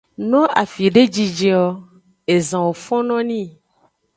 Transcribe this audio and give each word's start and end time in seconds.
No 0.31 0.41
afide 0.61 1.01
jinjin 1.13 1.55
o, 1.65 1.67
ezan 2.37 2.65
wo 2.65 2.73
fonno 2.85 3.17
nii. 3.29 3.47